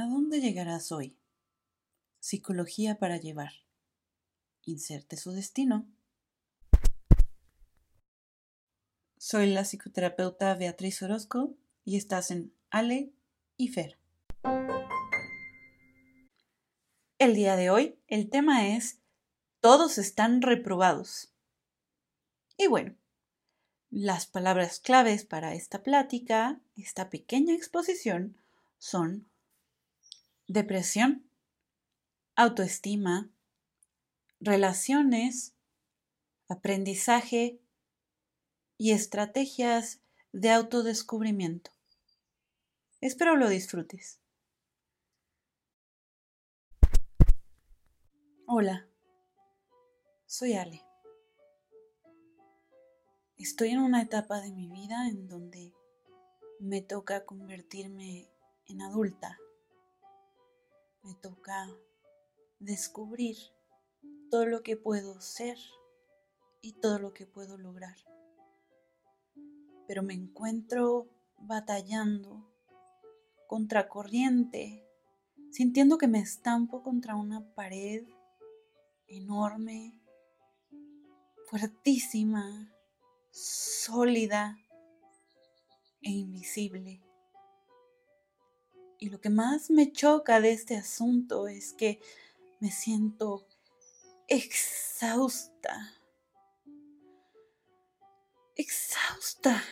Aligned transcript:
¿A 0.00 0.06
dónde 0.06 0.40
llegarás 0.40 0.92
hoy? 0.92 1.18
Psicología 2.20 3.00
para 3.00 3.16
llevar. 3.16 3.50
Inserte 4.62 5.16
su 5.16 5.32
destino. 5.32 5.88
Soy 9.16 9.50
la 9.50 9.64
psicoterapeuta 9.64 10.54
Beatriz 10.54 11.02
Orozco 11.02 11.56
y 11.84 11.96
estás 11.96 12.30
en 12.30 12.54
Ale 12.70 13.12
y 13.56 13.70
Fer. 13.70 13.98
El 17.18 17.34
día 17.34 17.56
de 17.56 17.70
hoy 17.70 17.98
el 18.06 18.30
tema 18.30 18.68
es 18.68 19.00
Todos 19.60 19.98
están 19.98 20.42
reprobados. 20.42 21.32
Y 22.56 22.68
bueno, 22.68 22.94
las 23.90 24.28
palabras 24.28 24.78
claves 24.78 25.24
para 25.24 25.54
esta 25.54 25.82
plática, 25.82 26.60
esta 26.76 27.10
pequeña 27.10 27.52
exposición, 27.52 28.36
son 28.78 29.27
depresión, 30.48 31.30
autoestima, 32.34 33.30
relaciones, 34.40 35.54
aprendizaje 36.48 37.60
y 38.78 38.92
estrategias 38.92 40.00
de 40.32 40.50
autodescubrimiento. 40.50 41.70
Espero 43.02 43.36
lo 43.36 43.48
disfrutes. 43.50 44.20
Hola, 48.46 48.88
soy 50.26 50.54
Ale. 50.54 50.82
Estoy 53.36 53.68
en 53.68 53.80
una 53.80 54.00
etapa 54.00 54.40
de 54.40 54.50
mi 54.50 54.68
vida 54.68 55.08
en 55.08 55.28
donde 55.28 55.74
me 56.58 56.80
toca 56.80 57.26
convertirme 57.26 58.30
en 58.64 58.80
adulta. 58.80 59.38
Me 61.08 61.14
toca 61.14 61.66
descubrir 62.58 63.38
todo 64.30 64.44
lo 64.44 64.62
que 64.62 64.76
puedo 64.76 65.22
ser 65.22 65.56
y 66.60 66.74
todo 66.74 66.98
lo 66.98 67.14
que 67.14 67.24
puedo 67.24 67.56
lograr. 67.56 67.96
Pero 69.86 70.02
me 70.02 70.12
encuentro 70.12 71.08
batallando 71.38 72.46
contracorriente, 73.46 74.86
sintiendo 75.50 75.96
que 75.96 76.08
me 76.08 76.18
estampo 76.18 76.82
contra 76.82 77.16
una 77.16 77.54
pared 77.54 78.06
enorme, 79.06 79.98
fuertísima, 81.46 82.70
sólida 83.30 84.58
e 86.02 86.10
invisible. 86.10 87.07
Y 88.98 89.10
lo 89.10 89.20
que 89.20 89.30
más 89.30 89.70
me 89.70 89.92
choca 89.92 90.40
de 90.40 90.50
este 90.50 90.76
asunto 90.76 91.46
es 91.46 91.72
que 91.72 92.00
me 92.58 92.72
siento 92.72 93.46
exhausta. 94.26 95.94
Exhausta. 98.56 99.62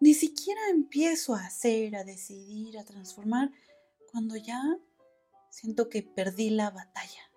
Ni 0.00 0.12
siquiera 0.12 0.60
empiezo 0.68 1.34
a 1.34 1.46
hacer, 1.46 1.96
a 1.96 2.04
decidir, 2.04 2.78
a 2.78 2.84
transformar 2.84 3.50
cuando 4.12 4.36
ya 4.36 4.60
siento 5.48 5.88
que 5.88 6.02
perdí 6.02 6.50
la 6.50 6.70
batalla. 6.70 7.32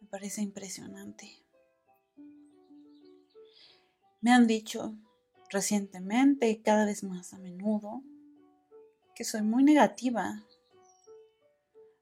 Me 0.00 0.08
parece 0.08 0.40
impresionante. 0.40 1.44
Me 4.22 4.32
han 4.32 4.46
dicho 4.46 4.96
recientemente 5.50 6.62
cada 6.62 6.86
vez 6.86 7.04
más 7.04 7.34
a 7.34 7.38
menudo 7.38 8.02
que 9.20 9.24
soy 9.24 9.42
muy 9.42 9.62
negativa. 9.62 10.42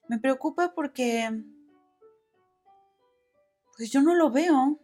Me 0.07 0.21
preocupa 0.21 0.73
porque 0.73 1.29
pues 3.77 3.91
yo 3.91 4.03
no 4.03 4.15
lo 4.15 4.31
veo. 4.31 4.79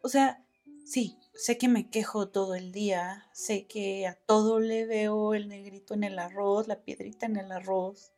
O 0.00 0.08
sea, 0.08 0.46
sí, 0.84 1.18
sé 1.34 1.58
que 1.58 1.66
me 1.66 1.90
quejo 1.90 2.28
todo 2.28 2.54
el 2.54 2.70
día, 2.70 3.26
sé 3.32 3.66
que 3.66 4.06
a 4.06 4.14
todo 4.14 4.60
le 4.60 4.86
veo 4.86 5.34
el 5.34 5.48
negrito 5.48 5.94
en 5.94 6.04
el 6.04 6.20
arroz, 6.20 6.68
la 6.68 6.84
piedrita 6.84 7.26
en 7.26 7.38
el 7.38 7.50
arroz. 7.50 8.12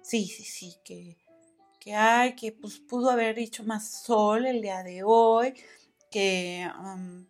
Sí, 0.00 0.26
sí, 0.26 0.44
sí, 0.44 0.76
que, 0.84 1.16
que 1.80 1.96
hay, 1.96 2.36
que 2.36 2.52
pues 2.52 2.78
pudo 2.78 3.10
haber 3.10 3.40
hecho 3.40 3.64
más 3.64 3.90
sol 3.90 4.46
el 4.46 4.62
día 4.62 4.84
de 4.84 5.02
hoy, 5.02 5.52
que 6.16 6.66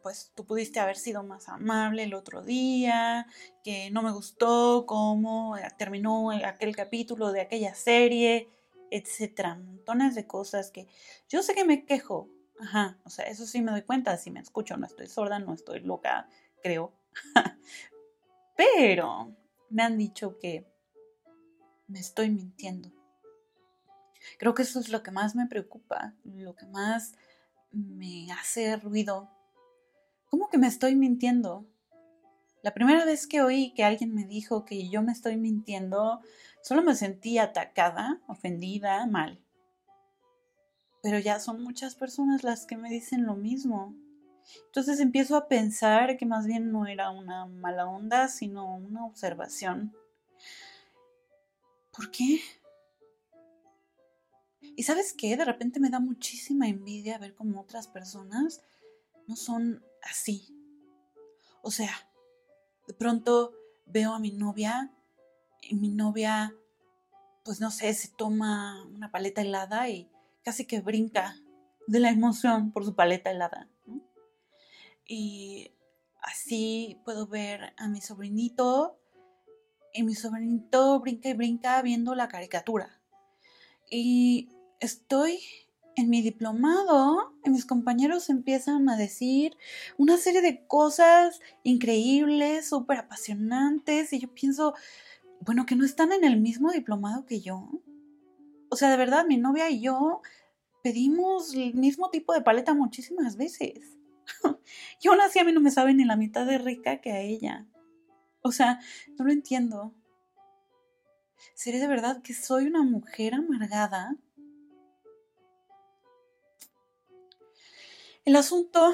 pues 0.01 0.31
tú 0.37 0.47
pudiste 0.47 0.79
haber 0.79 0.95
sido 0.95 1.25
más 1.25 1.49
amable 1.49 2.05
el 2.05 2.15
otro 2.15 2.43
día, 2.43 3.27
que 3.65 3.91
no 3.91 4.01
me 4.01 4.13
gustó 4.13 4.85
cómo 4.87 5.57
eh, 5.57 5.69
terminó 5.77 6.31
aquel 6.31 6.77
capítulo 6.77 7.33
de 7.33 7.41
aquella 7.41 7.75
serie, 7.75 8.49
etcétera, 8.93 9.57
montones 9.57 10.15
de 10.15 10.29
cosas 10.29 10.71
que 10.71 10.87
yo 11.29 11.43
sé 11.43 11.53
que 11.57 11.65
me 11.65 11.85
quejo, 11.85 12.31
ajá, 12.61 13.01
o 13.03 13.11
sea, 13.11 13.25
eso 13.25 13.45
sí 13.45 13.61
me 13.61 13.73
doy 13.73 13.83
cuenta, 13.83 14.17
si 14.19 14.31
me 14.31 14.39
escucho, 14.39 14.77
no 14.77 14.87
estoy 14.87 15.09
sorda, 15.09 15.41
no 15.41 15.53
estoy 15.53 15.81
loca, 15.81 16.29
creo, 16.63 16.93
pero 18.57 19.35
me 19.69 19.83
han 19.83 19.99
dicho 19.99 20.39
que 20.39 20.65
me 21.89 21.99
estoy 21.99 22.31
mintiendo. 22.31 22.93
Creo 24.39 24.55
que 24.55 24.63
eso 24.63 24.79
es 24.79 24.91
lo 24.91 25.03
que 25.03 25.11
más 25.11 25.35
me 25.35 25.47
preocupa, 25.47 26.15
lo 26.23 26.55
que 26.55 26.67
más 26.67 27.15
me 27.73 28.31
hace 28.33 28.77
ruido. 28.77 29.31
¿Cómo 30.31 30.49
que 30.49 30.59
me 30.59 30.67
estoy 30.67 30.95
mintiendo? 30.95 31.67
La 32.63 32.75
primera 32.75 33.05
vez 33.05 33.27
que 33.27 33.43
oí 33.43 33.73
que 33.75 33.85
alguien 33.85 34.15
me 34.15 34.25
dijo 34.25 34.65
que 34.65 34.89
yo 34.89 35.03
me 35.03 35.13
estoy 35.13 35.37
mintiendo, 35.37 36.21
solo 36.63 36.83
me 36.83 36.97
sentí 36.97 37.39
atacada, 37.39 38.21
ofendida, 38.27 39.07
mal. 39.07 39.41
Pero 41.03 41.19
ya 41.19 41.39
son 41.39 41.63
muchas 41.63 41.95
personas 41.95 42.43
las 42.43 42.67
que 42.67 42.77
me 42.77 42.91
dicen 42.91 43.25
lo 43.25 43.37
mismo. 43.37 43.95
Entonces 44.67 45.01
empiezo 45.01 45.37
a 45.37 45.49
pensar 45.49 46.17
que 46.17 46.27
más 46.27 46.47
bien 46.47 46.73
no 46.73 46.87
era 46.87 47.11
una 47.11 47.47
mala 47.47 47.87
onda, 47.87 48.29
sino 48.29 48.77
una 48.77 49.05
observación. 49.07 49.95
¿Por 51.93 52.11
qué? 52.11 52.41
Y 54.77 54.83
sabes 54.83 55.15
qué, 55.15 55.39
de 55.39 55.45
repente 55.47 55.81
me 55.81 55.89
da 55.89 56.01
muchísima 56.01 56.69
envidia 56.69 57.17
ver 57.17 57.35
cómo 57.35 57.63
otras 57.63 57.89
personas 57.89 58.61
no 59.27 59.35
son 59.35 59.83
así. 60.03 60.55
O 61.63 61.71
sea, 61.71 61.91
de 62.87 62.93
pronto 62.93 63.55
veo 63.87 64.13
a 64.13 64.19
mi 64.19 64.33
novia 64.33 64.93
y 65.63 65.77
mi 65.77 65.89
novia, 65.89 66.55
pues 67.43 67.59
no 67.59 67.71
sé, 67.71 67.93
se 67.95 68.09
toma 68.09 68.85
una 68.95 69.11
paleta 69.11 69.41
helada 69.41 69.89
y 69.89 70.11
casi 70.45 70.67
que 70.67 70.81
brinca 70.81 71.37
de 71.87 71.99
la 71.99 72.11
emoción 72.11 72.71
por 72.71 72.85
su 72.85 72.95
paleta 72.95 73.31
helada. 73.31 73.71
Y 75.07 75.73
así 76.21 77.01
puedo 77.07 77.27
ver 77.27 77.73
a 77.79 77.89
mi 77.89 78.03
sobrinito 78.03 79.01
y 79.95 80.03
mi 80.03 80.15
sobrinito 80.15 81.01
brinca 81.01 81.31
y 81.31 81.35
brinca 81.35 81.81
viendo 81.81 82.15
la 82.15 82.29
caricatura. 82.29 83.01
Y 83.91 84.51
estoy 84.81 85.41
en 85.97 86.11
mi 86.11 86.21
diplomado 86.21 87.35
y 87.45 87.51
mis 87.51 87.65
compañeros 87.65 88.29
empiezan 88.29 88.89
a 88.91 88.97
decir 88.97 89.57
una 89.97 90.19
serie 90.19 90.43
de 90.43 90.67
cosas 90.67 91.41
increíbles, 91.63 92.69
súper 92.69 92.99
apasionantes, 92.99 94.13
y 94.13 94.21
yo 94.21 94.33
pienso, 94.33 94.75
bueno, 95.41 95.65
que 95.65 95.75
no 95.75 95.85
están 95.85 96.13
en 96.13 96.25
el 96.25 96.39
mismo 96.39 96.71
diplomado 96.71 97.25
que 97.25 97.41
yo. 97.41 97.71
O 98.69 98.77
sea, 98.77 98.91
de 98.91 98.97
verdad, 98.99 99.25
mi 99.27 99.39
novia 99.39 99.71
y 99.71 99.81
yo 99.81 100.21
pedimos 100.83 101.55
el 101.55 101.75
mismo 101.75 102.11
tipo 102.11 102.35
de 102.35 102.43
paleta 102.43 102.75
muchísimas 102.75 103.37
veces. 103.37 103.97
y 105.01 105.09
aún 105.09 105.21
así 105.21 105.39
a 105.39 105.45
mí 105.45 105.53
no 105.53 105.61
me 105.61 105.71
sabe 105.71 105.95
ni 105.95 106.05
la 106.05 106.17
mitad 106.17 106.45
de 106.45 106.59
rica 106.59 107.01
que 107.01 107.13
a 107.13 107.21
ella. 107.21 107.67
O 108.43 108.53
sea, 108.53 108.81
no 109.19 109.25
lo 109.25 109.33
entiendo. 109.33 109.95
¿Seré 111.55 111.79
de 111.79 111.89
verdad 111.89 112.23
que 112.23 112.35
soy 112.35 112.67
una 112.67 112.83
mujer 112.83 113.35
amargada? 113.35 114.17
El 118.27 118.35
asunto, 118.35 118.93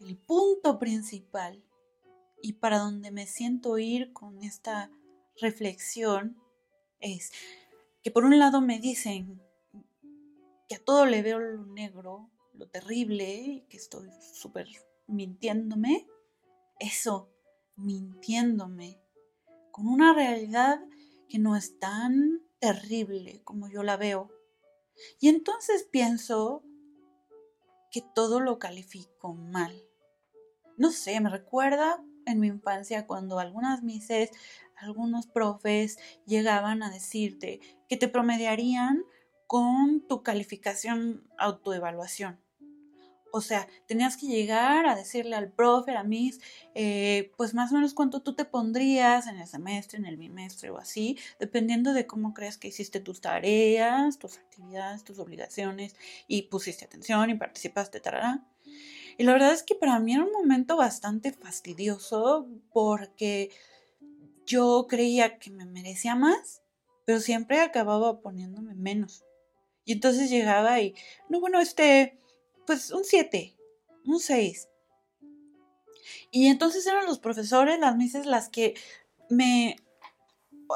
el 0.00 0.16
punto 0.16 0.78
principal 0.78 1.62
y 2.40 2.54
para 2.54 2.78
donde 2.78 3.10
me 3.10 3.26
siento 3.26 3.76
ir 3.76 4.14
con 4.14 4.42
esta 4.42 4.90
reflexión 5.38 6.42
es 7.00 7.32
que 8.02 8.10
por 8.10 8.24
un 8.24 8.38
lado 8.38 8.62
me 8.62 8.78
dicen 8.78 9.42
que 10.70 10.76
a 10.76 10.82
todo 10.82 11.04
le 11.04 11.20
veo 11.20 11.38
lo 11.38 11.66
negro, 11.66 12.30
lo 12.54 12.66
terrible, 12.66 13.66
que 13.68 13.76
estoy 13.76 14.08
súper 14.32 14.68
mintiéndome, 15.06 16.08
eso, 16.80 17.28
mintiéndome, 17.76 19.02
con 19.70 19.86
una 19.86 20.14
realidad 20.14 20.80
que 21.28 21.38
no 21.38 21.56
es 21.56 21.78
tan 21.78 22.40
terrible 22.58 23.42
como 23.44 23.68
yo 23.68 23.82
la 23.82 23.98
veo. 23.98 24.30
Y 25.20 25.28
entonces 25.28 25.86
pienso 25.90 26.64
que 27.92 28.02
todo 28.14 28.40
lo 28.40 28.58
califico 28.58 29.34
mal. 29.34 29.72
No 30.76 30.90
sé, 30.90 31.20
me 31.20 31.30
recuerda 31.30 32.02
en 32.26 32.40
mi 32.40 32.48
infancia 32.48 33.06
cuando 33.06 33.38
algunas 33.38 33.82
mises, 33.82 34.30
algunos 34.76 35.26
profes 35.26 35.98
llegaban 36.26 36.82
a 36.82 36.90
decirte 36.90 37.60
que 37.88 37.96
te 37.96 38.08
promediarían 38.08 39.04
con 39.46 40.06
tu 40.08 40.22
calificación 40.22 41.28
autoevaluación. 41.38 42.40
O 43.34 43.40
sea, 43.40 43.66
tenías 43.86 44.18
que 44.18 44.26
llegar 44.26 44.86
a 44.86 44.94
decirle 44.94 45.36
al 45.36 45.50
profe, 45.50 45.96
a 45.96 46.04
mis, 46.04 46.38
eh, 46.74 47.32
pues 47.38 47.54
más 47.54 47.72
o 47.72 47.76
menos 47.76 47.94
cuánto 47.94 48.20
tú 48.20 48.34
te 48.34 48.44
pondrías 48.44 49.26
en 49.26 49.38
el 49.38 49.48
semestre, 49.48 49.98
en 49.98 50.04
el 50.04 50.18
bimestre 50.18 50.68
o 50.68 50.76
así, 50.76 51.18
dependiendo 51.40 51.94
de 51.94 52.06
cómo 52.06 52.34
creas 52.34 52.58
que 52.58 52.68
hiciste 52.68 53.00
tus 53.00 53.22
tareas, 53.22 54.18
tus 54.18 54.36
actividades, 54.36 55.02
tus 55.02 55.18
obligaciones 55.18 55.96
y 56.28 56.42
pusiste 56.42 56.84
atención 56.84 57.30
y 57.30 57.34
participaste, 57.34 58.00
tarará. 58.00 58.46
Y 59.16 59.24
la 59.24 59.32
verdad 59.32 59.54
es 59.54 59.62
que 59.62 59.74
para 59.74 59.98
mí 59.98 60.12
era 60.12 60.24
un 60.24 60.32
momento 60.32 60.76
bastante 60.76 61.32
fastidioso 61.32 62.46
porque 62.70 63.50
yo 64.44 64.86
creía 64.90 65.38
que 65.38 65.50
me 65.50 65.64
merecía 65.64 66.16
más, 66.16 66.60
pero 67.06 67.18
siempre 67.18 67.60
acababa 67.60 68.20
poniéndome 68.20 68.74
menos. 68.74 69.24
Y 69.86 69.92
entonces 69.92 70.28
llegaba 70.28 70.80
y, 70.80 70.94
no, 71.30 71.40
bueno, 71.40 71.60
este, 71.60 72.18
pues 72.66 72.90
un 72.90 73.04
7, 73.04 73.56
un 74.06 74.20
6. 74.20 74.68
Y 76.30 76.46
entonces 76.46 76.86
eran 76.86 77.06
los 77.06 77.18
profesores, 77.18 77.78
las 77.78 77.96
mises, 77.96 78.26
las 78.26 78.48
que 78.48 78.74
me 79.28 79.76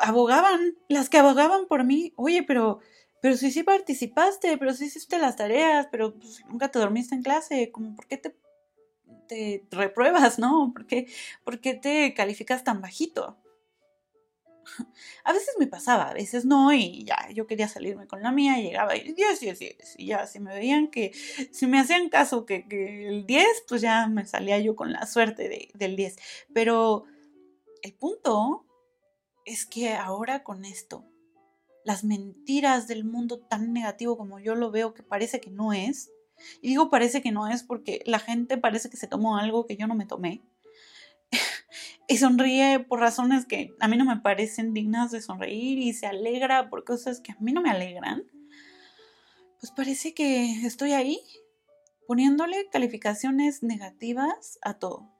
abogaban, 0.03 0.77
las 0.89 1.09
que 1.09 1.19
abogaban 1.19 1.67
por 1.67 1.85
mí. 1.85 2.13
Oye, 2.17 2.43
pero, 2.43 2.81
pero 3.23 3.37
si 3.37 3.51
sí 3.51 3.63
participaste, 3.63 4.59
pero 4.59 4.75
si 4.75 4.87
hiciste 4.87 5.19
las 5.19 5.37
tareas, 5.37 5.89
pero 5.91 6.15
pues, 6.15 6.45
nunca 6.49 6.71
te 6.71 6.79
dormiste 6.79 7.15
en 7.15 7.23
clase, 7.23 7.71
como, 7.73 7.95
¿por 7.95 8.07
qué 8.07 8.19
te, 8.19 8.37
te 9.29 9.67
repruebas, 9.71 10.39
no? 10.39 10.73
¿Por 10.75 10.87
qué, 10.87 11.07
¿Por 11.45 11.61
qué 11.61 11.75
te 11.75 12.15
calificas 12.15 12.65
tan 12.65 12.81
bajito? 12.81 13.39
A 15.25 15.33
veces 15.33 15.55
me 15.59 15.67
pasaba, 15.67 16.11
a 16.11 16.15
veces 16.15 16.45
no, 16.45 16.73
y 16.73 17.05
ya 17.05 17.29
yo 17.33 17.47
quería 17.47 17.69
salirme 17.69 18.07
con 18.07 18.23
la 18.23 18.33
mía, 18.33 18.59
y 18.59 18.65
llegaba 18.65 18.97
y 18.97 19.13
10, 19.13 19.41
10, 19.41 19.59
10. 19.59 19.95
Y 19.99 20.07
ya, 20.07 20.27
si 20.27 20.41
me 20.41 20.55
veían 20.55 20.89
que, 20.89 21.13
si 21.53 21.67
me 21.67 21.79
hacían 21.79 22.09
caso 22.09 22.47
que, 22.47 22.65
el 23.09 23.27
10, 23.27 23.47
pues 23.69 23.81
ya 23.81 24.07
me 24.09 24.27
salía 24.27 24.59
yo 24.59 24.77
con 24.77 24.93
la 24.93 25.07
suerte 25.07 25.71
del 25.75 25.97
10. 25.97 26.17
Pero 26.53 27.05
el 27.83 27.95
punto 27.95 28.67
es 29.45 29.67
que 29.67 29.95
ahora 29.95 30.43
con 30.43 30.65
esto, 30.65 31.05
las 31.85 32.03
mentiras 32.03 32.89
del 32.89 33.05
mundo 33.05 33.39
tan 33.39 33.73
negativo 33.73 34.17
como 34.17 34.41
yo 34.41 34.55
lo 34.55 34.71
veo, 34.71 34.95
que 34.95 35.03
parece 35.03 35.41
que 35.41 35.51
no 35.51 35.73
es, 35.73 36.11
y 36.61 36.69
digo 36.69 36.91
parece 36.91 37.23
que 37.23 37.33
no 37.33 37.49
es 37.49 37.63
porque 37.63 38.03
la 38.05 38.19
gente 38.19 38.59
parece 38.59 38.91
que 38.91 38.97
se 38.97 39.07
tomó 39.07 39.39
algo 39.39 39.67
que 39.67 39.77
yo 39.77 39.87
no 39.87 39.95
me 39.95 40.05
tomé 40.05 40.43
y 42.09 42.19
sonríe 42.19 42.81
por 42.81 43.01
razones 43.01 43.47
que 43.47 43.75
a 43.81 43.89
mí 43.89 43.97
no 43.97 44.05
me 44.05 44.19
parecen 44.19 44.73
dignas 44.73 45.11
de 45.11 45.21
sonreír 45.21 45.79
y 45.79 45.93
se 45.93 46.07
alegra 46.07 46.71
por 46.71 46.85
cosas 46.85 47.21
que 47.21 47.33
a 47.33 47.37
mí 47.41 47.53
no 47.53 47.63
me 47.63 47.71
alegran, 47.71 48.25
pues 49.59 49.73
parece 49.73 50.15
que 50.15 50.67
estoy 50.67 50.93
ahí 50.93 51.21
poniéndole 52.07 52.69
calificaciones 52.71 53.63
negativas 53.63 54.59
a 54.63 54.75
todo. 54.75 55.11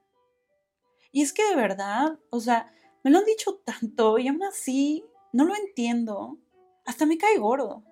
Y 1.11 1.21
es 1.21 1.33
que 1.33 1.43
de 1.49 1.55
verdad, 1.55 2.19
o 2.29 2.39
sea, 2.39 2.71
me 3.03 3.11
lo 3.11 3.19
han 3.19 3.25
dicho 3.25 3.55
tanto 3.65 4.17
y 4.17 4.27
aún 4.27 4.43
así 4.43 5.03
no 5.33 5.45
lo 5.45 5.55
entiendo. 5.55 6.37
Hasta 6.85 7.05
me 7.05 7.17
cae 7.17 7.37
gordo. 7.37 7.83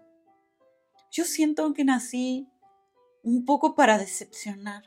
Yo 1.12 1.26
siento 1.26 1.74
que 1.74 1.84
nací 1.84 2.48
un 3.24 3.46
poco 3.46 3.76
para 3.76 3.98
decepcionar. 3.98 4.84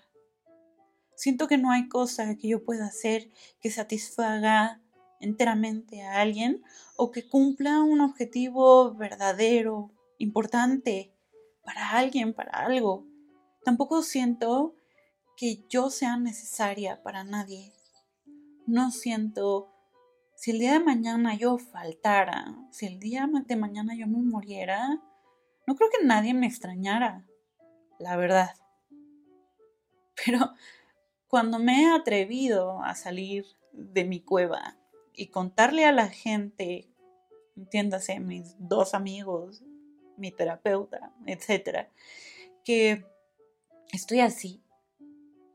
Siento 1.19 1.49
que 1.49 1.59
no 1.59 1.73
hay 1.73 1.88
cosa 1.88 2.37
que 2.37 2.47
yo 2.47 2.65
pueda 2.65 2.87
hacer 2.87 3.29
que 3.61 3.73
satisfaga 3.73 4.81
enteramente 5.19 6.00
a 6.03 6.20
alguien 6.20 6.62
o 6.97 7.11
que 7.11 7.29
cumpla 7.29 7.82
un 7.82 8.00
objetivo 8.00 8.94
verdadero, 8.94 9.91
importante 10.19 11.12
para 11.65 11.91
alguien, 11.91 12.35
para 12.35 12.53
algo. 12.53 13.05
Tampoco 13.65 14.03
siento 14.03 14.76
que 15.37 15.65
yo 15.69 15.91
sea 15.91 16.17
necesaria 16.17 17.03
para 17.03 17.25
nadie. 17.25 17.73
No 18.69 18.93
siento 18.93 19.73
si 20.37 20.53
el 20.53 20.61
día 20.61 20.75
de 20.75 20.85
mañana 20.85 21.35
yo 21.35 21.59
faltara, 21.59 22.56
si 22.70 22.87
el 22.87 23.00
día 23.00 23.29
de 23.49 23.56
mañana 23.56 23.97
yo 23.97 24.06
me 24.06 24.23
muriera, 24.23 25.03
no 25.67 25.75
creo 25.75 25.91
que 25.91 26.06
nadie 26.06 26.32
me 26.32 26.47
extrañara, 26.47 27.26
la 27.99 28.17
verdad. 28.17 28.50
Pero 30.25 30.53
cuando 31.29 31.59
me 31.59 31.83
he 31.83 31.91
atrevido 31.95 32.83
a 32.83 32.95
salir 32.95 33.47
de 33.73 34.05
mi 34.05 34.21
cueva 34.21 34.77
y 35.15 35.29
contarle 35.29 35.85
a 35.85 35.93
la 35.93 36.09
gente, 36.09 36.89
entiéndase, 37.57 38.19
mis 38.21 38.57
dos 38.59 38.95
amigos, 38.95 39.63
mi 40.17 40.33
terapeuta, 40.33 41.13
etcétera, 41.27 41.91
que 42.65 43.05
estoy 43.93 44.21
así, 44.21 44.63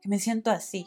que 0.00 0.08
me 0.08 0.18
siento 0.18 0.50
así, 0.50 0.86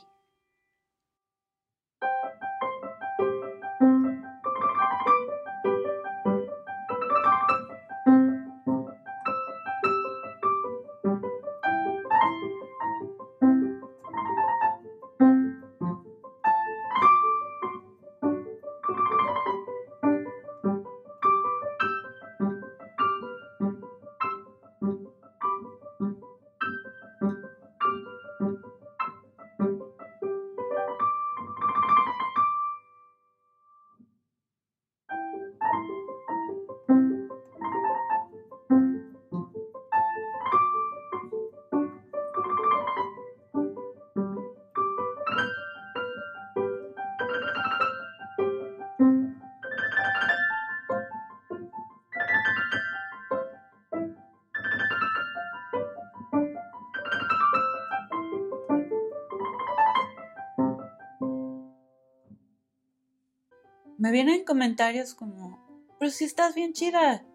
me 64.08 64.14
vienen 64.14 64.46
comentarios 64.46 65.14
como, 65.14 65.60
pero 66.00 66.10
si 66.12 66.24
estás 66.24 66.56
bien 66.56 66.72
chida, 66.72 67.26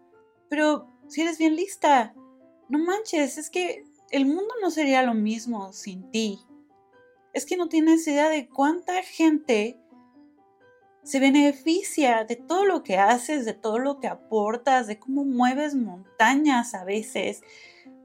pero 0.49 0.87
si 1.07 1.21
eres 1.21 1.37
bien 1.37 1.55
lista, 1.55 2.15
no 2.67 2.79
manches, 2.79 3.37
es 3.37 3.51
que 3.51 3.85
el 4.09 4.25
mundo 4.25 4.55
no 4.59 4.71
sería 4.71 5.03
lo 5.03 5.13
mismo 5.13 5.71
sin 5.71 6.09
ti. 6.09 6.39
Es 7.31 7.45
que 7.45 7.57
no 7.57 7.69
tienes 7.69 8.07
idea 8.07 8.27
de 8.27 8.49
cuánta 8.49 9.03
gente 9.03 9.79
se 11.03 11.19
beneficia 11.19 12.23
de 12.23 12.37
todo 12.37 12.65
lo 12.65 12.81
que 12.81 12.97
haces, 12.97 13.45
de 13.45 13.53
todo 13.53 13.77
lo 13.77 13.99
que 13.99 14.07
aportas, 14.07 14.87
de 14.87 14.97
cómo 14.97 15.25
mueves 15.25 15.75
montañas 15.75 16.73
a 16.73 16.85
veces, 16.85 17.43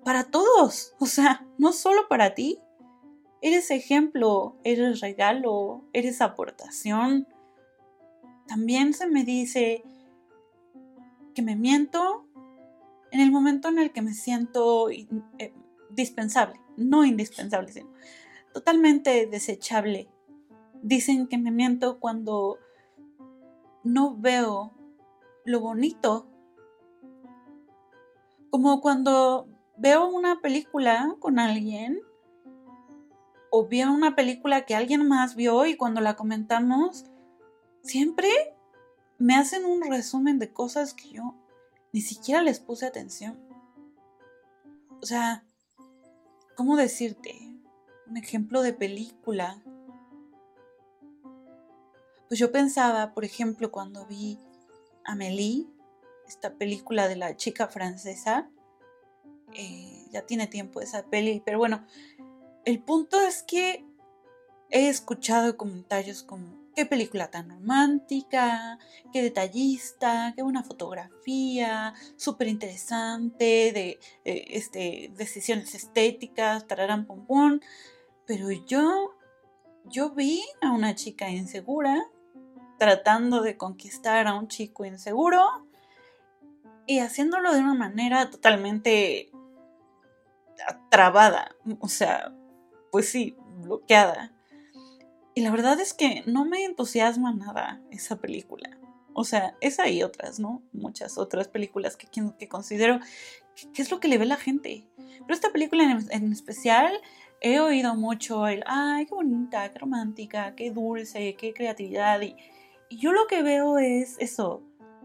para 0.04 0.24
todos, 0.24 0.94
o 0.98 1.06
sea, 1.06 1.46
no 1.56 1.72
solo 1.72 2.06
para 2.06 2.34
ti. 2.34 2.58
Eres 3.40 3.70
ejemplo, 3.70 4.58
eres 4.62 5.00
regalo, 5.00 5.86
eres 5.94 6.20
aportación, 6.20 7.26
también 8.48 8.94
se 8.94 9.06
me 9.06 9.24
dice 9.24 9.84
que 11.34 11.42
me 11.42 11.54
miento 11.54 12.24
en 13.12 13.20
el 13.20 13.30
momento 13.30 13.68
en 13.68 13.78
el 13.78 13.92
que 13.92 14.02
me 14.02 14.14
siento 14.14 14.90
eh, 14.90 15.06
dispensable, 15.90 16.60
no 16.76 17.04
indispensable, 17.04 17.72
sino 17.72 17.90
totalmente 18.52 19.26
desechable. 19.26 20.08
Dicen 20.82 21.28
que 21.28 21.38
me 21.38 21.50
miento 21.50 22.00
cuando 22.00 22.58
no 23.84 24.16
veo 24.16 24.72
lo 25.44 25.60
bonito, 25.60 26.26
como 28.50 28.80
cuando 28.80 29.48
veo 29.76 30.08
una 30.08 30.40
película 30.40 31.14
con 31.20 31.38
alguien 31.38 32.00
o 33.50 33.66
veo 33.68 33.92
una 33.92 34.14
película 34.14 34.64
que 34.66 34.74
alguien 34.74 35.06
más 35.06 35.36
vio 35.36 35.66
y 35.66 35.76
cuando 35.76 36.00
la 36.00 36.16
comentamos 36.16 37.04
siempre 37.88 38.28
me 39.18 39.34
hacen 39.34 39.64
un 39.64 39.82
resumen 39.82 40.38
de 40.38 40.52
cosas 40.52 40.94
que 40.94 41.10
yo 41.10 41.34
ni 41.92 42.00
siquiera 42.00 42.42
les 42.42 42.60
puse 42.60 42.86
atención. 42.86 43.38
O 45.00 45.06
sea, 45.06 45.44
¿cómo 46.56 46.76
decirte? 46.76 47.34
Un 48.06 48.16
ejemplo 48.16 48.62
de 48.62 48.72
película. 48.72 49.62
pues 52.28 52.38
yo 52.38 52.52
pensaba, 52.52 53.14
por 53.14 53.24
ejemplo, 53.24 53.72
cuando 53.72 54.04
vi 54.06 54.38
Amélie, 55.04 55.66
esta 56.26 56.54
película 56.54 57.08
de 57.08 57.16
la 57.16 57.36
chica 57.36 57.68
francesa, 57.68 58.50
eh, 59.54 60.06
ya 60.10 60.26
tiene 60.26 60.46
tiempo 60.46 60.82
esa 60.82 61.06
peli, 61.06 61.42
pero 61.42 61.56
bueno, 61.56 61.86
el 62.66 62.82
punto 62.82 63.18
es 63.18 63.42
que 63.42 63.82
he 64.68 64.90
escuchado 64.90 65.56
comentarios 65.56 66.22
como, 66.22 66.67
qué 66.78 66.86
película 66.86 67.28
tan 67.28 67.50
romántica, 67.50 68.78
qué 69.12 69.20
detallista, 69.20 70.32
qué 70.36 70.44
buena 70.44 70.62
fotografía, 70.62 71.92
súper 72.14 72.46
interesante, 72.46 73.72
de 73.72 73.98
eh, 74.24 74.44
este, 74.50 75.10
decisiones 75.16 75.74
estéticas, 75.74 76.68
tararán 76.68 77.04
pompón, 77.04 77.62
pero 78.28 78.52
yo, 78.52 79.16
yo 79.86 80.10
vi 80.10 80.40
a 80.60 80.70
una 80.70 80.94
chica 80.94 81.28
insegura 81.30 82.06
tratando 82.78 83.42
de 83.42 83.56
conquistar 83.56 84.28
a 84.28 84.34
un 84.34 84.46
chico 84.46 84.84
inseguro 84.84 85.66
y 86.86 87.00
haciéndolo 87.00 87.54
de 87.54 87.58
una 87.58 87.74
manera 87.74 88.30
totalmente 88.30 89.32
trabada, 90.92 91.56
o 91.80 91.88
sea, 91.88 92.32
pues 92.92 93.08
sí, 93.08 93.36
bloqueada. 93.64 94.37
Y 95.38 95.40
la 95.40 95.52
verdad 95.52 95.78
es 95.78 95.94
que 95.94 96.24
no 96.26 96.44
me 96.46 96.64
entusiasma 96.64 97.32
nada 97.32 97.80
esa 97.92 98.16
película. 98.16 98.76
O 99.14 99.22
sea, 99.22 99.56
esa 99.60 99.88
y 99.88 100.02
otras, 100.02 100.40
¿no? 100.40 100.64
Muchas 100.72 101.16
otras 101.16 101.46
películas 101.46 101.96
que, 101.96 102.08
que 102.36 102.48
considero 102.48 102.98
que, 103.72 103.80
es 103.80 103.92
lo 103.92 104.00
que 104.00 104.08
le 104.08 104.18
ve 104.18 104.26
la 104.26 104.34
gente. 104.34 104.88
Pero 104.96 105.32
esta 105.32 105.52
película 105.52 105.84
en, 106.10 106.32
especial 106.32 106.92
he 107.40 107.60
oído 107.60 107.94
mucho 107.94 108.48
el, 108.48 108.64
ay, 108.66 109.06
qué 109.06 109.14
bonita, 109.14 109.72
qué 109.72 109.78
romántica, 109.78 110.56
qué 110.56 110.72
dulce, 110.72 111.36
qué 111.36 111.54
creatividad. 111.54 112.20
Y, 112.20 112.34
y 112.88 112.96
yo 112.96 113.12
lo 113.12 113.28
que 113.28 113.44
veo 113.44 113.78
es 113.78 114.16
eso, 114.18 114.64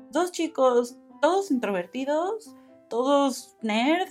dos 0.09 0.31
chicos, 0.31 0.97
todos 1.21 1.51
introvertidos, 1.51 2.55
todos 2.89 3.55
nerd, 3.61 4.09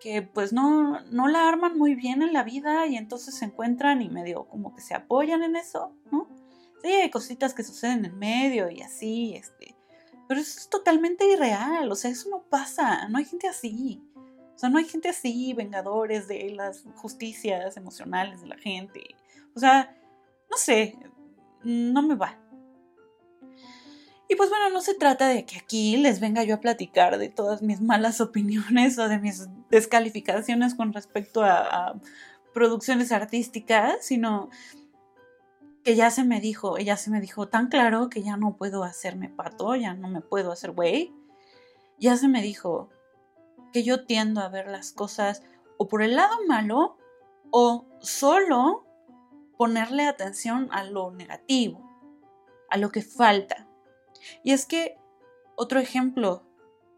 que 0.00 0.22
pues 0.22 0.52
no, 0.52 1.00
no 1.10 1.28
la 1.28 1.48
arman 1.48 1.76
muy 1.76 1.94
bien 1.94 2.22
en 2.22 2.32
la 2.32 2.42
vida 2.42 2.86
y 2.86 2.96
entonces 2.96 3.34
se 3.36 3.44
encuentran 3.44 4.02
y 4.02 4.08
medio 4.08 4.46
como 4.48 4.74
que 4.74 4.80
se 4.80 4.94
apoyan 4.94 5.42
en 5.42 5.56
eso, 5.56 5.94
¿no? 6.10 6.28
Sí, 6.82 6.88
hay 6.88 7.10
cositas 7.10 7.52
que 7.54 7.62
suceden 7.62 8.04
en 8.04 8.18
medio 8.18 8.70
y 8.70 8.80
así, 8.80 9.34
este, 9.36 9.76
pero 10.26 10.40
eso 10.40 10.58
es 10.58 10.68
totalmente 10.68 11.26
irreal, 11.26 11.90
o 11.92 11.94
sea, 11.94 12.10
eso 12.10 12.30
no 12.30 12.42
pasa, 12.42 13.08
no 13.08 13.18
hay 13.18 13.24
gente 13.24 13.48
así. 13.48 14.02
O 14.54 14.58
sea, 14.60 14.68
no 14.68 14.78
hay 14.78 14.84
gente 14.84 15.08
así, 15.08 15.54
vengadores 15.54 16.28
de 16.28 16.50
las 16.50 16.84
justicias 16.96 17.76
emocionales 17.76 18.42
de 18.42 18.46
la 18.46 18.58
gente. 18.58 19.02
O 19.54 19.58
sea, 19.58 19.96
no 20.50 20.56
sé, 20.56 20.98
no 21.62 22.02
me 22.02 22.14
va. 22.14 22.38
Y 24.30 24.36
pues 24.36 24.48
bueno, 24.48 24.70
no 24.70 24.80
se 24.80 24.94
trata 24.94 25.26
de 25.26 25.44
que 25.44 25.58
aquí 25.58 25.96
les 25.96 26.20
venga 26.20 26.44
yo 26.44 26.54
a 26.54 26.60
platicar 26.60 27.18
de 27.18 27.28
todas 27.28 27.62
mis 27.62 27.80
malas 27.80 28.20
opiniones 28.20 28.96
o 28.96 29.08
de 29.08 29.18
mis 29.18 29.48
descalificaciones 29.70 30.76
con 30.76 30.92
respecto 30.92 31.42
a, 31.42 32.00
producciones 32.54 33.12
artísticas, 33.12 33.96
sino 34.00 34.50
que 35.84 35.94
ya 35.94 36.10
se 36.10 36.24
me 36.24 36.40
dijo, 36.40 36.78
ella 36.78 36.96
se 36.96 37.10
me 37.10 37.20
dijo 37.20 37.48
tan 37.48 37.68
claro 37.68 38.08
que 38.08 38.22
ya 38.22 38.36
no 38.36 38.56
puedo 38.56 38.82
hacerme 38.82 39.28
pato, 39.28 39.76
ya 39.76 39.94
no 39.94 40.08
me 40.08 40.20
puedo 40.20 40.50
hacer 40.50 40.72
güey. 40.72 41.12
Ya 41.98 42.16
se 42.16 42.26
me 42.28 42.42
dijo 42.42 42.88
que 43.72 43.82
yo 43.82 44.04
tiendo 44.04 44.40
a 44.40 44.48
ver 44.48 44.68
las 44.68 44.92
cosas 44.92 45.42
o 45.76 45.86
por 45.86 46.02
el 46.02 46.16
lado 46.16 46.36
malo 46.46 46.96
o 47.50 47.86
solo 48.00 48.84
ponerle 49.56 50.06
atención 50.06 50.68
a 50.72 50.84
lo 50.84 51.10
negativo, 51.10 51.88
a 52.68 52.76
lo 52.76 52.90
que 52.90 53.02
falta. 53.02 53.69
Y 54.42 54.52
es 54.52 54.66
que, 54.66 54.98
otro 55.56 55.80
ejemplo, 55.80 56.42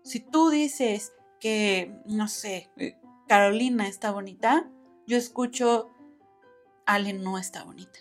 si 0.03 0.21
tú 0.21 0.51
dices 0.51 1.13
que, 1.41 1.95
no 2.07 2.29
sé, 2.29 2.71
eh, 2.77 2.97
Carolina 3.29 3.89
está 3.89 4.11
bonita, 4.11 4.71
yo 5.07 5.17
escucho, 5.17 5.91
Ale 6.87 7.13
no 7.13 7.39
está 7.39 7.65
bonita. 7.65 7.99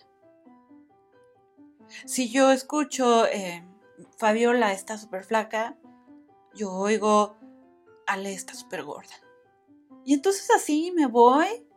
Si 2.06 2.30
yo 2.30 2.52
escucho, 2.52 3.26
eh, 3.28 3.64
Fabiola 4.18 4.72
está 4.74 4.98
súper 4.98 5.24
flaca, 5.24 5.78
yo 6.54 6.72
oigo, 6.72 7.36
Ale 8.08 8.34
está 8.34 8.54
súper 8.54 8.84
gorda. 8.84 9.16
Y 10.06 10.14
entonces 10.14 10.50
así 10.56 10.92
me 10.96 11.06
voy. 11.06 11.68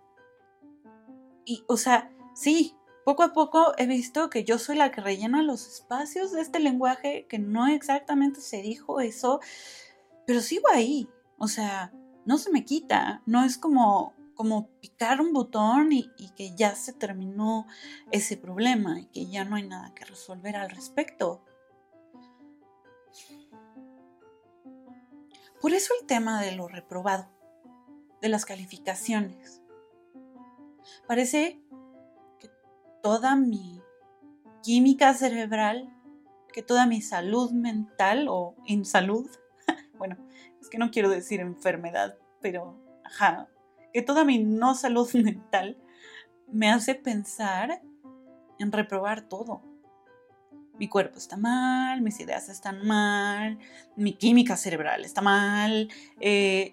Y, 1.45 1.65
o 1.69 1.77
sea, 1.77 2.11
sí, 2.35 2.77
poco 3.05 3.23
a 3.23 3.33
poco 3.33 3.75
he 3.77 3.87
visto 3.87 4.31
que 4.31 4.45
yo 4.45 4.59
soy 4.59 4.77
la 4.77 4.91
que 4.91 5.01
rellena 5.01 5.43
los 5.43 5.67
espacios 5.67 6.33
de 6.33 6.41
este 6.41 6.59
lenguaje, 6.59 7.27
que 7.29 7.39
no 7.39 7.67
exactamente 7.67 8.41
se 8.41 8.63
dijo 8.63 9.01
eso, 9.01 9.41
pero 10.27 10.41
sigo 10.41 10.69
ahí. 10.73 11.09
O 11.39 11.49
sea, 11.49 11.93
no 12.25 12.39
se 12.39 12.51
me 12.51 12.65
quita. 12.65 13.23
No 13.27 13.45
es 13.45 13.59
como, 13.59 14.15
como 14.35 14.69
picar 14.81 15.21
un 15.21 15.33
botón 15.33 15.93
y, 15.93 16.11
y 16.17 16.31
que 16.31 16.55
ya 16.57 16.75
se 16.75 16.95
terminó 16.95 17.67
ese 18.11 18.37
problema 18.37 19.01
y 19.01 19.07
que 19.07 19.27
ya 19.27 19.45
no 19.45 19.57
hay 19.57 19.69
nada 19.69 19.93
que 19.95 20.07
resolver 20.07 20.57
al 20.57 20.71
respecto. 20.71 21.45
Por 25.61 25.73
eso 25.73 25.93
el 26.01 26.07
tema 26.07 26.41
de 26.43 26.53
lo 26.53 26.69
reprobado, 26.69 27.29
de 28.21 28.29
las 28.29 28.45
calificaciones. 28.45 29.63
Parece 31.07 31.61
toda 33.05 33.37
mi 33.37 33.83
química 34.63 35.13
cerebral, 35.13 35.95
que 36.55 36.63
toda 36.63 36.87
mi 36.87 37.03
salud 37.03 37.53
mental 37.53 38.29
o 38.31 38.57
insalud, 38.65 39.31
bueno, 39.99 40.17
es 40.59 40.71
que 40.71 40.79
no 40.79 40.91
quiero 40.91 41.11
decir 41.11 41.41
enfermedad, 41.41 42.17
pero, 42.41 42.81
ajá, 43.05 43.47
que 43.93 44.01
toda 44.01 44.25
mi 44.25 44.43
no 44.43 44.75
salud 44.75 45.07
mental 45.23 45.77
me 46.51 46.71
hace 46.71 46.95
pensar 46.95 47.83
en 48.59 48.73
reprobar 48.73 49.29
todo. 49.29 49.61
Mi 50.79 50.89
cuerpo 50.89 51.19
está 51.19 51.37
mal, 51.37 52.01
mis 52.01 52.19
ideas 52.21 52.49
están 52.49 52.87
mal, 52.87 53.59
mi 53.97 54.15
química 54.15 54.57
cerebral 54.57 55.05
está 55.05 55.21
mal, 55.21 55.91
eh, 56.21 56.73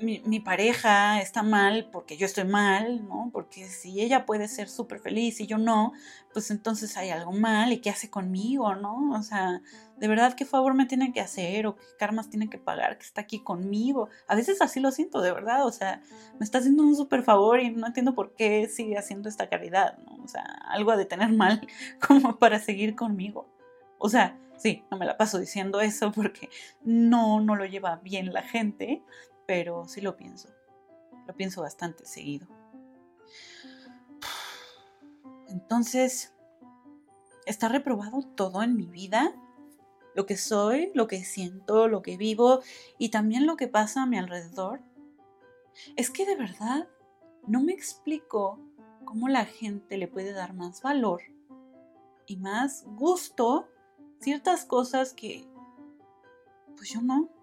mi, 0.00 0.40
pareja 0.40 1.20
está 1.20 1.42
mal 1.42 1.88
porque 1.90 2.16
yo 2.16 2.26
estoy 2.26 2.44
mal, 2.44 3.06
¿no? 3.06 3.30
Porque 3.32 3.68
si 3.68 4.00
ella 4.00 4.26
puede 4.26 4.48
ser 4.48 4.68
súper 4.68 5.00
feliz 5.00 5.40
y 5.40 5.46
yo 5.46 5.58
no, 5.58 5.92
pues 6.32 6.50
entonces 6.50 6.96
hay 6.96 7.10
algo 7.10 7.32
mal 7.32 7.72
y 7.72 7.78
qué 7.78 7.90
hace 7.90 8.10
conmigo, 8.10 8.74
¿no? 8.74 9.12
O 9.12 9.22
sea, 9.22 9.62
de 9.96 10.08
verdad, 10.08 10.34
¿qué 10.34 10.44
favor 10.44 10.74
me 10.74 10.86
tiene 10.86 11.12
que 11.12 11.20
hacer 11.20 11.66
o 11.66 11.76
qué 11.76 11.84
karmas 11.98 12.28
tiene 12.28 12.48
que 12.50 12.58
pagar 12.58 12.98
que 12.98 13.06
está 13.06 13.22
aquí 13.22 13.40
conmigo? 13.40 14.08
A 14.28 14.34
veces 14.34 14.60
así 14.60 14.80
lo 14.80 14.90
siento, 14.90 15.20
de 15.20 15.32
verdad, 15.32 15.66
o 15.66 15.72
sea, 15.72 16.02
me 16.38 16.44
está 16.44 16.58
haciendo 16.58 16.82
un 16.82 16.96
súper 16.96 17.22
favor 17.22 17.60
y 17.60 17.70
no 17.70 17.86
entiendo 17.86 18.14
por 18.14 18.34
qué 18.34 18.68
sigue 18.68 18.98
haciendo 18.98 19.28
esta 19.28 19.48
caridad, 19.48 19.98
¿no? 19.98 20.22
O 20.22 20.28
sea, 20.28 20.42
algo 20.68 20.90
a 20.90 20.96
de 20.96 21.06
tener 21.06 21.32
mal 21.32 21.66
como 22.06 22.38
para 22.38 22.58
seguir 22.58 22.94
conmigo. 22.94 23.48
O 23.98 24.08
sea, 24.08 24.38
sí, 24.56 24.84
no 24.90 24.98
me 24.98 25.06
la 25.06 25.16
paso 25.16 25.38
diciendo 25.38 25.80
eso 25.80 26.12
porque 26.12 26.50
no, 26.82 27.40
no 27.40 27.56
lo 27.56 27.64
lleva 27.64 27.96
bien 27.96 28.32
la 28.32 28.42
gente, 28.42 29.02
pero 29.46 29.86
sí 29.88 30.00
lo 30.00 30.16
pienso. 30.16 30.48
Lo 31.26 31.34
pienso 31.34 31.62
bastante 31.62 32.04
seguido. 32.06 32.46
Entonces, 35.48 36.34
¿está 37.46 37.68
reprobado 37.68 38.22
todo 38.22 38.62
en 38.62 38.76
mi 38.76 38.86
vida? 38.86 39.34
Lo 40.14 40.26
que 40.26 40.36
soy, 40.36 40.90
lo 40.94 41.06
que 41.06 41.24
siento, 41.24 41.88
lo 41.88 42.02
que 42.02 42.16
vivo 42.16 42.60
y 42.98 43.10
también 43.10 43.46
lo 43.46 43.56
que 43.56 43.68
pasa 43.68 44.02
a 44.02 44.06
mi 44.06 44.18
alrededor. 44.18 44.80
Es 45.96 46.10
que 46.10 46.26
de 46.26 46.36
verdad 46.36 46.88
no 47.46 47.62
me 47.62 47.72
explico 47.72 48.58
cómo 49.04 49.28
la 49.28 49.44
gente 49.44 49.98
le 49.98 50.08
puede 50.08 50.32
dar 50.32 50.54
más 50.54 50.82
valor 50.82 51.22
y 52.26 52.36
más 52.38 52.84
gusto 52.86 53.68
ciertas 54.20 54.64
cosas 54.64 55.12
que 55.12 55.46
pues 56.76 56.90
yo 56.90 57.00
no. 57.02 57.35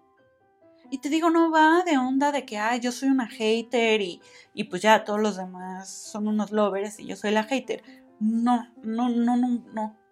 Y 0.90 0.98
te 0.98 1.08
digo, 1.08 1.30
no 1.30 1.50
va 1.50 1.82
de 1.84 1.98
onda 1.98 2.30
de 2.32 2.44
que, 2.44 2.58
ay, 2.58 2.80
yo 2.80 2.92
soy 2.92 3.08
una 3.08 3.26
hater 3.26 4.00
y, 4.00 4.20
y 4.52 4.64
pues 4.64 4.82
ya 4.82 5.04
todos 5.04 5.20
los 5.20 5.36
demás 5.36 5.88
son 5.88 6.28
unos 6.28 6.52
lovers 6.52 7.00
y 7.00 7.06
yo 7.06 7.16
soy 7.16 7.30
la 7.30 7.44
hater. 7.44 7.82
No, 8.20 8.68
no, 8.82 9.08
no, 9.08 9.36
no, 9.36 9.64
no. 9.72 9.96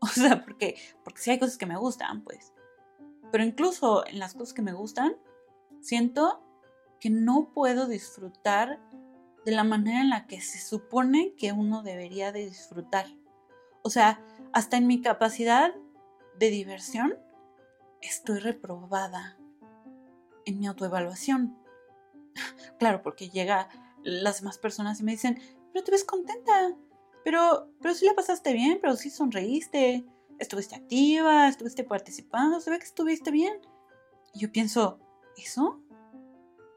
O 0.00 0.06
sea, 0.08 0.44
porque, 0.44 0.76
porque 1.02 1.20
sí 1.20 1.30
hay 1.30 1.38
cosas 1.38 1.58
que 1.58 1.66
me 1.66 1.76
gustan, 1.76 2.22
pues. 2.22 2.52
Pero 3.32 3.42
incluso 3.42 4.06
en 4.06 4.18
las 4.18 4.34
cosas 4.34 4.54
que 4.54 4.62
me 4.62 4.72
gustan, 4.72 5.16
siento 5.80 6.42
que 7.00 7.10
no 7.10 7.50
puedo 7.52 7.88
disfrutar 7.88 8.78
de 9.44 9.52
la 9.52 9.64
manera 9.64 10.00
en 10.00 10.10
la 10.10 10.26
que 10.26 10.40
se 10.40 10.58
supone 10.58 11.34
que 11.36 11.52
uno 11.52 11.82
debería 11.82 12.30
de 12.30 12.46
disfrutar. 12.46 13.06
O 13.82 13.90
sea, 13.90 14.20
hasta 14.52 14.76
en 14.76 14.86
mi 14.86 15.00
capacidad 15.00 15.74
de 16.38 16.50
diversión, 16.50 17.14
estoy 18.00 18.38
reprobada 18.38 19.38
en 20.46 20.58
mi 20.58 20.66
autoevaluación. 20.66 21.58
Claro, 22.78 23.02
porque 23.02 23.30
llega 23.30 23.68
las 24.02 24.40
demás 24.40 24.58
personas 24.58 25.00
y 25.00 25.02
me 25.02 25.12
dicen, 25.12 25.40
pero 25.72 25.84
te 25.84 25.90
ves 25.90 26.04
contenta, 26.04 26.76
pero, 27.24 27.70
pero 27.80 27.94
sí 27.94 28.06
la 28.06 28.14
pasaste 28.14 28.52
bien, 28.52 28.78
pero 28.80 28.96
sí 28.96 29.10
sonreíste, 29.10 30.06
estuviste 30.38 30.76
activa, 30.76 31.48
estuviste 31.48 31.84
participando, 31.84 32.60
se 32.60 32.70
ve 32.70 32.78
que 32.78 32.84
estuviste 32.84 33.30
bien. 33.30 33.54
Y 34.34 34.40
yo 34.40 34.52
pienso, 34.52 35.00
¿eso? 35.36 35.80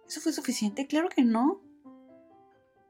¿Eso 0.08 0.22
fue 0.22 0.34
suficiente? 0.34 0.88
Claro 0.88 1.10
que 1.10 1.24
no. 1.24 1.62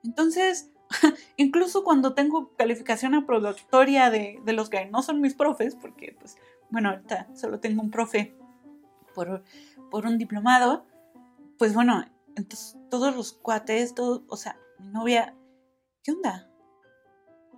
Entonces, 0.04 0.72
incluso 1.38 1.84
cuando 1.84 2.14
tengo 2.14 2.56
calificación 2.56 3.14
aprobatoria 3.14 4.10
de, 4.10 4.40
de 4.46 4.54
los 4.54 4.70
que 4.70 4.86
no 4.86 5.02
son 5.02 5.20
mis 5.20 5.34
profes, 5.34 5.76
porque 5.76 6.16
pues, 6.20 6.38
bueno, 6.70 6.90
ahorita 6.90 7.28
solo 7.36 7.60
tengo 7.60 7.82
un 7.82 7.92
profe 7.92 8.39
por, 9.20 9.44
por 9.92 10.06
un 10.06 10.18
diplomado, 10.18 10.86
pues 11.58 11.74
bueno, 11.74 12.06
entonces 12.38 12.78
todos 12.90 13.14
los 13.14 13.34
cuates, 13.34 13.94
todo, 13.94 14.24
o 14.30 14.38
sea, 14.38 14.58
mi 14.80 14.88
novia, 14.88 15.36
¿qué 16.04 16.14
onda? 16.14 16.50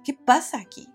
¿Qué 0.04 0.16
pasa 0.16 0.60
aquí? 0.60 0.90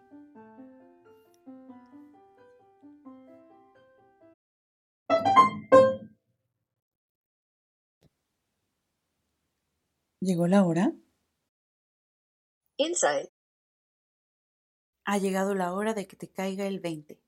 ¿Llegó 10.21 10.49
la 10.49 10.65
hora? 10.65 10.93
Inside. 12.79 13.31
Ha 15.05 15.19
llegado 15.19 15.55
la 15.55 15.73
hora 15.73 15.95
de 15.95 16.09
que 16.09 16.17
te 16.17 16.29
caiga 16.29 16.67
el 16.67 16.81
20. 16.81 17.26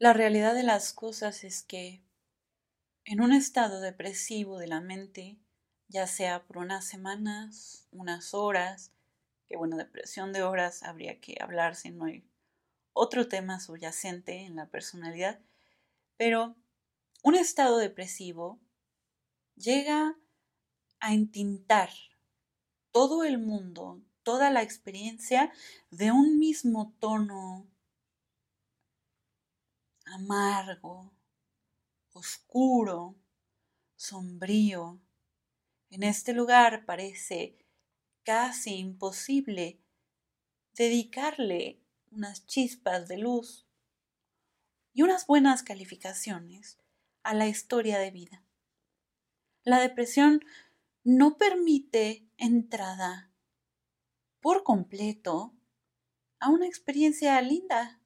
La 0.00 0.14
realidad 0.14 0.54
de 0.54 0.62
las 0.62 0.94
cosas 0.94 1.44
es 1.44 1.62
que 1.62 2.02
en 3.04 3.20
un 3.20 3.34
estado 3.34 3.82
depresivo 3.82 4.58
de 4.58 4.66
la 4.66 4.80
mente, 4.80 5.38
ya 5.88 6.06
sea 6.06 6.46
por 6.46 6.56
unas 6.56 6.86
semanas, 6.86 7.86
unas 7.90 8.32
horas, 8.32 8.92
que 9.46 9.58
bueno, 9.58 9.76
depresión 9.76 10.32
de 10.32 10.42
horas 10.42 10.84
habría 10.84 11.20
que 11.20 11.36
hablar 11.38 11.76
si 11.76 11.90
no 11.90 12.06
hay 12.06 12.26
otro 12.94 13.28
tema 13.28 13.60
subyacente 13.60 14.46
en 14.46 14.56
la 14.56 14.70
personalidad, 14.70 15.38
pero 16.16 16.56
un 17.22 17.34
estado 17.34 17.76
depresivo 17.76 18.58
llega 19.54 20.16
a 21.00 21.12
entintar 21.12 21.90
todo 22.90 23.22
el 23.22 23.36
mundo, 23.36 24.00
toda 24.22 24.50
la 24.50 24.62
experiencia 24.62 25.52
de 25.90 26.10
un 26.10 26.38
mismo 26.38 26.94
tono 27.00 27.66
amargo, 30.10 31.12
oscuro, 32.12 33.16
sombrío. 33.96 35.00
En 35.90 36.02
este 36.02 36.32
lugar 36.32 36.84
parece 36.84 37.58
casi 38.22 38.76
imposible 38.76 39.80
dedicarle 40.74 41.80
unas 42.10 42.46
chispas 42.46 43.08
de 43.08 43.18
luz 43.18 43.66
y 44.92 45.02
unas 45.02 45.26
buenas 45.26 45.62
calificaciones 45.62 46.78
a 47.22 47.34
la 47.34 47.46
historia 47.46 47.98
de 47.98 48.10
vida. 48.10 48.44
La 49.62 49.78
depresión 49.80 50.44
no 51.04 51.36
permite 51.36 52.26
entrada 52.36 53.30
por 54.40 54.64
completo 54.64 55.54
a 56.38 56.48
una 56.48 56.66
experiencia 56.66 57.40
linda 57.42 58.00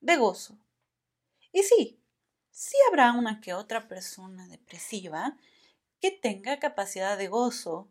de 0.00 0.16
gozo. 0.16 0.58
Y 1.56 1.62
sí, 1.62 1.98
sí 2.50 2.76
habrá 2.86 3.12
una 3.12 3.40
que 3.40 3.54
otra 3.54 3.88
persona 3.88 4.46
depresiva 4.46 5.38
que 6.02 6.10
tenga 6.10 6.58
capacidad 6.58 7.16
de 7.16 7.28
gozo, 7.28 7.88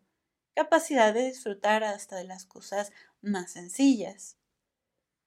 capacidad 0.54 1.16
de 1.16 1.26
disfrutar 1.26 1.84
hasta 1.84 2.16
de 2.16 2.26
las 2.26 2.46
cosas 2.46 2.92
más 3.24 3.54
sencillas. 3.54 4.38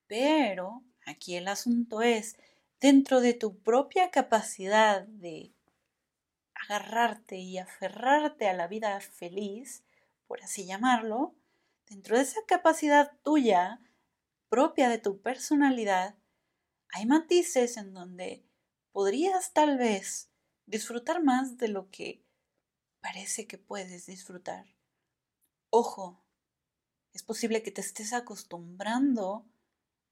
Pero 0.06 0.84
aquí 1.04 1.34
el 1.34 1.48
asunto 1.48 2.00
es, 2.00 2.36
dentro 2.78 3.20
de 3.20 3.34
tu 3.34 3.58
propia 3.58 4.12
capacidad 4.12 5.02
de 5.02 5.52
agarrarte 6.54 7.38
y 7.38 7.58
aferrarte 7.58 8.48
a 8.48 8.54
la 8.54 8.68
vida 8.68 9.00
feliz, 9.00 9.82
por 10.28 10.44
así 10.44 10.64
llamarlo, 10.64 11.34
dentro 11.88 12.16
de 12.16 12.22
esa 12.22 12.42
capacidad 12.46 13.10
tuya, 13.24 13.80
propia 14.48 14.88
de 14.88 14.98
tu 14.98 15.20
personalidad, 15.20 16.14
hay 16.92 17.06
matices 17.06 17.76
en 17.76 17.92
donde 17.92 18.44
podrías 18.92 19.52
tal 19.52 19.78
vez 19.78 20.30
disfrutar 20.66 21.22
más 21.22 21.56
de 21.58 21.68
lo 21.68 21.90
que 21.90 22.24
parece 23.00 23.46
que 23.46 23.58
puedes 23.58 24.06
disfrutar. 24.06 24.66
Ojo, 25.70 26.22
es 27.12 27.22
posible 27.22 27.62
que 27.62 27.70
te 27.70 27.80
estés 27.80 28.12
acostumbrando 28.12 29.46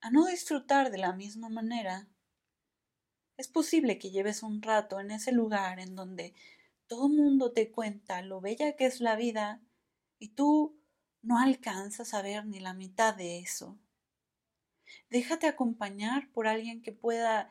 a 0.00 0.10
no 0.10 0.26
disfrutar 0.26 0.90
de 0.90 0.98
la 0.98 1.12
misma 1.12 1.48
manera. 1.48 2.08
Es 3.36 3.48
posible 3.48 3.98
que 3.98 4.10
lleves 4.10 4.42
un 4.42 4.62
rato 4.62 5.00
en 5.00 5.10
ese 5.10 5.32
lugar 5.32 5.78
en 5.78 5.94
donde 5.94 6.34
todo 6.86 7.08
mundo 7.08 7.52
te 7.52 7.70
cuenta 7.70 8.22
lo 8.22 8.40
bella 8.40 8.76
que 8.76 8.86
es 8.86 9.00
la 9.00 9.16
vida 9.16 9.62
y 10.18 10.28
tú 10.30 10.80
no 11.22 11.38
alcanzas 11.38 12.14
a 12.14 12.22
ver 12.22 12.46
ni 12.46 12.60
la 12.60 12.72
mitad 12.72 13.14
de 13.14 13.40
eso. 13.40 13.78
Déjate 15.10 15.46
acompañar 15.46 16.30
por 16.32 16.46
alguien 16.46 16.82
que 16.82 16.92
pueda 16.92 17.50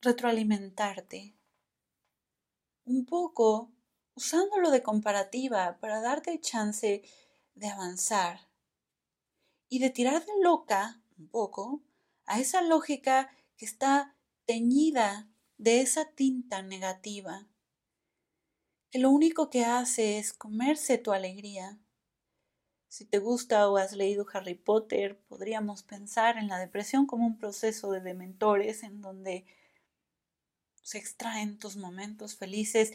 retroalimentarte. 0.00 1.36
Un 2.84 3.04
poco 3.06 3.72
usándolo 4.14 4.70
de 4.70 4.82
comparativa 4.82 5.78
para 5.80 6.00
darte 6.00 6.40
chance 6.40 7.02
de 7.54 7.68
avanzar 7.68 8.48
y 9.68 9.78
de 9.78 9.90
tirar 9.90 10.24
de 10.24 10.32
loca 10.42 11.02
un 11.18 11.28
poco 11.28 11.82
a 12.26 12.40
esa 12.40 12.62
lógica 12.62 13.30
que 13.56 13.66
está 13.66 14.16
teñida 14.46 15.28
de 15.58 15.80
esa 15.80 16.06
tinta 16.06 16.62
negativa, 16.62 17.48
que 18.90 18.98
lo 18.98 19.10
único 19.10 19.50
que 19.50 19.64
hace 19.64 20.18
es 20.18 20.32
comerse 20.32 20.98
tu 20.98 21.12
alegría 21.12 21.78
si 22.90 23.04
te 23.04 23.20
gusta 23.20 23.70
o 23.70 23.76
has 23.76 23.92
leído 23.92 24.26
Harry 24.32 24.56
Potter, 24.56 25.16
podríamos 25.28 25.84
pensar 25.84 26.36
en 26.38 26.48
la 26.48 26.58
depresión 26.58 27.06
como 27.06 27.24
un 27.24 27.38
proceso 27.38 27.92
de 27.92 28.00
dementores 28.00 28.82
en 28.82 29.00
donde 29.00 29.46
se 30.82 30.98
extraen 30.98 31.56
tus 31.56 31.76
momentos 31.76 32.34
felices 32.36 32.92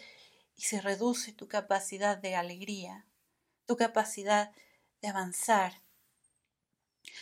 y 0.57 0.63
se 0.63 0.81
reduce 0.81 1.31
tu 1.31 1.47
capacidad 1.47 2.17
de 2.17 2.35
alegría, 2.35 3.05
tu 3.65 3.77
capacidad 3.77 4.51
de 5.01 5.07
avanzar. 5.07 5.81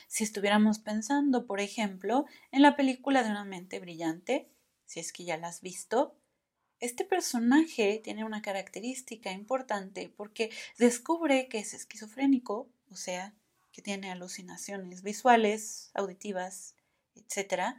Si 0.08 0.24
estuviéramos 0.24 0.80
pensando, 0.80 1.46
por 1.46 1.60
ejemplo, 1.60 2.26
en 2.52 2.64
la 2.64 2.76
película 2.76 3.22
de 3.22 3.30
una 3.30 3.46
mente 3.46 3.80
brillante, 3.80 4.50
si 4.88 5.00
es 5.00 5.14
que 5.14 5.26
ya 5.26 5.38
la 5.38 5.50
has 5.50 5.62
visto, 5.62 6.16
este 6.84 7.06
personaje 7.06 8.02
tiene 8.04 8.26
una 8.26 8.42
característica 8.42 9.32
importante 9.32 10.14
porque 10.18 10.52
descubre 10.78 11.48
que 11.48 11.60
es 11.60 11.74
esquizofrénico, 11.74 12.68
o 12.92 12.96
sea, 12.98 13.34
que 13.72 13.82
tiene 13.82 14.12
alucinaciones 14.12 15.02
visuales, 15.02 15.92
auditivas, 15.94 16.76
etc. 17.16 17.78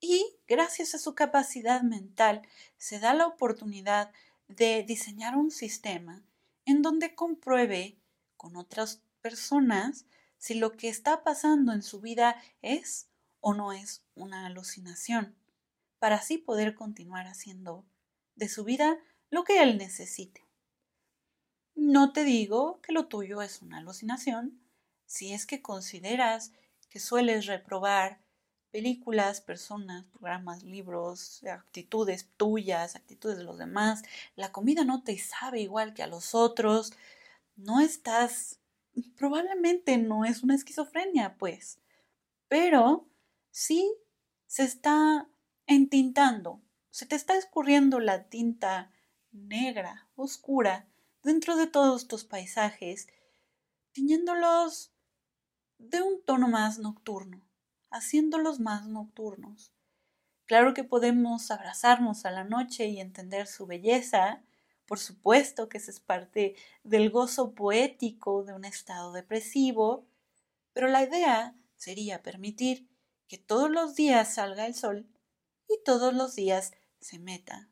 Y 0.00 0.24
gracias 0.48 0.94
a 0.94 0.98
su 0.98 1.14
capacidad 1.14 1.82
mental 1.82 2.40
se 2.78 3.00
da 3.00 3.12
la 3.12 3.26
oportunidad 3.26 4.10
de 4.48 4.82
diseñar 4.82 5.36
un 5.36 5.50
sistema 5.50 6.24
en 6.64 6.80
donde 6.80 7.14
compruebe 7.14 7.98
con 8.38 8.56
otras 8.56 9.02
personas 9.20 10.06
si 10.38 10.54
lo 10.54 10.72
que 10.72 10.88
está 10.88 11.22
pasando 11.22 11.74
en 11.74 11.82
su 11.82 12.00
vida 12.00 12.42
es 12.62 13.08
o 13.40 13.52
no 13.52 13.74
es 13.74 14.06
una 14.14 14.46
alucinación, 14.46 15.36
para 15.98 16.16
así 16.16 16.38
poder 16.38 16.74
continuar 16.74 17.26
haciendo 17.26 17.84
de 18.34 18.48
su 18.48 18.64
vida 18.64 18.98
lo 19.30 19.44
que 19.44 19.62
él 19.62 19.78
necesite. 19.78 20.44
No 21.74 22.12
te 22.12 22.24
digo 22.24 22.80
que 22.82 22.92
lo 22.92 23.06
tuyo 23.06 23.42
es 23.42 23.62
una 23.62 23.78
alucinación, 23.78 24.60
si 25.06 25.32
es 25.32 25.46
que 25.46 25.62
consideras 25.62 26.52
que 26.88 27.00
sueles 27.00 27.46
reprobar 27.46 28.20
películas, 28.70 29.40
personas, 29.40 30.04
programas, 30.06 30.62
libros, 30.62 31.42
actitudes 31.44 32.28
tuyas, 32.36 32.96
actitudes 32.96 33.36
de 33.36 33.44
los 33.44 33.58
demás, 33.58 34.02
la 34.34 34.52
comida 34.52 34.84
no 34.84 35.02
te 35.02 35.16
sabe 35.18 35.60
igual 35.60 35.94
que 35.94 36.02
a 36.02 36.06
los 36.06 36.34
otros, 36.34 36.92
no 37.56 37.80
estás, 37.80 38.60
probablemente 39.16 39.98
no 39.98 40.24
es 40.24 40.42
una 40.42 40.54
esquizofrenia, 40.54 41.36
pues, 41.36 41.78
pero 42.48 43.06
sí 43.50 43.94
se 44.46 44.64
está 44.64 45.28
entintando 45.66 46.60
se 46.92 47.06
te 47.06 47.16
está 47.16 47.36
escurriendo 47.36 48.00
la 48.00 48.24
tinta 48.24 48.92
negra, 49.32 50.06
oscura, 50.14 50.86
dentro 51.22 51.56
de 51.56 51.66
todos 51.66 52.06
tus 52.06 52.24
paisajes, 52.24 53.08
tiñéndolos 53.92 54.92
de 55.78 56.02
un 56.02 56.22
tono 56.22 56.48
más 56.48 56.78
nocturno, 56.78 57.40
haciéndolos 57.90 58.60
más 58.60 58.86
nocturnos. 58.86 59.72
Claro 60.44 60.74
que 60.74 60.84
podemos 60.84 61.50
abrazarnos 61.50 62.26
a 62.26 62.30
la 62.30 62.44
noche 62.44 62.86
y 62.86 63.00
entender 63.00 63.46
su 63.46 63.66
belleza, 63.66 64.44
Por 64.84 64.98
supuesto 64.98 65.70
que 65.70 65.78
ese 65.78 65.90
es 65.92 66.00
parte 66.00 66.54
del 66.82 67.08
gozo 67.08 67.54
poético 67.54 68.44
de 68.44 68.52
un 68.52 68.66
estado 68.66 69.12
depresivo, 69.12 70.04
pero 70.74 70.88
la 70.88 71.02
idea 71.02 71.54
sería 71.76 72.22
permitir 72.22 72.86
que 73.26 73.38
todos 73.38 73.70
los 73.70 73.94
días 73.94 74.34
salga 74.34 74.66
el 74.66 74.74
sol 74.74 75.06
y 75.66 75.82
todos 75.84 76.12
los 76.12 76.34
días 76.34 76.72
se 77.02 77.18
meta, 77.18 77.68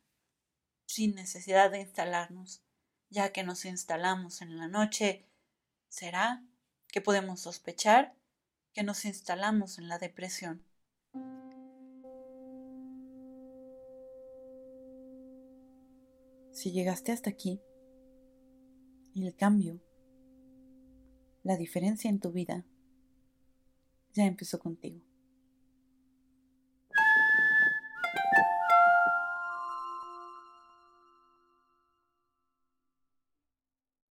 sin 0.86 1.14
necesidad 1.14 1.70
de 1.70 1.80
instalarnos, 1.80 2.62
ya 3.08 3.32
que 3.32 3.44
nos 3.44 3.64
instalamos 3.64 4.42
en 4.42 4.56
la 4.58 4.68
noche, 4.68 5.28
será 5.88 6.44
que 6.88 7.00
podemos 7.00 7.40
sospechar 7.40 8.16
que 8.72 8.82
nos 8.82 9.04
instalamos 9.04 9.78
en 9.78 9.88
la 9.88 9.98
depresión. 9.98 10.64
Si 16.52 16.72
llegaste 16.72 17.12
hasta 17.12 17.30
aquí, 17.30 17.60
el 19.14 19.34
cambio, 19.34 19.80
la 21.42 21.56
diferencia 21.56 22.10
en 22.10 22.20
tu 22.20 22.32
vida, 22.32 22.64
ya 24.12 24.26
empezó 24.26 24.58
contigo. 24.58 25.09